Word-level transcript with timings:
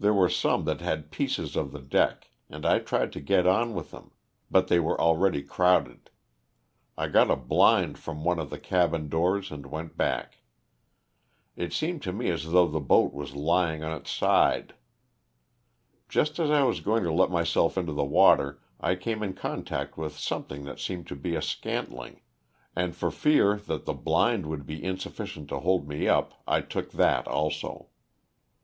There 0.00 0.12
were 0.12 0.28
some 0.28 0.64
that 0.64 0.80
had 0.80 1.12
pieces 1.12 1.54
of 1.54 1.70
the 1.70 1.78
deck 1.80 2.28
and 2.50 2.66
I 2.66 2.80
tried 2.80 3.12
to 3.12 3.20
get 3.20 3.46
on 3.46 3.72
with 3.72 3.92
them, 3.92 4.10
but 4.50 4.66
they 4.66 4.80
were 4.80 5.00
already 5.00 5.44
crowded; 5.44 6.10
I 6.98 7.06
got 7.06 7.30
a 7.30 7.36
blind 7.36 7.96
from 7.96 8.24
one 8.24 8.40
of 8.40 8.50
the 8.50 8.58
cabin 8.58 9.08
doors 9.08 9.52
and 9.52 9.64
went 9.66 9.96
back. 9.96 10.38
It 11.54 11.72
seemed 11.72 12.02
to 12.02 12.12
me 12.12 12.30
as 12.30 12.50
though 12.50 12.66
the 12.66 12.80
boat 12.80 13.12
was 13.12 13.36
lying 13.36 13.84
on 13.84 13.92
its 13.92 14.10
side. 14.10 14.74
Just 16.08 16.40
as 16.40 16.50
I 16.50 16.64
was 16.64 16.80
going 16.80 17.04
to 17.04 17.12
let 17.12 17.30
myself 17.30 17.78
into 17.78 17.92
the 17.92 18.02
water 18.02 18.60
I 18.80 18.96
came 18.96 19.22
in 19.22 19.34
contact 19.34 19.96
with 19.96 20.18
something 20.18 20.64
that 20.64 20.80
seemed 20.80 21.06
to 21.06 21.14
be 21.14 21.36
a 21.36 21.40
scantling, 21.40 22.22
and 22.74 22.96
for 22.96 23.12
fear 23.12 23.54
the 23.56 23.78
blind 23.78 24.46
would 24.46 24.66
be 24.66 24.82
insufficient 24.82 25.48
to 25.50 25.60
hold 25.60 25.86
me 25.88 26.08
up, 26.08 26.42
I 26.44 26.60
took 26.60 26.90
that 26.94 27.28
also. 27.28 27.90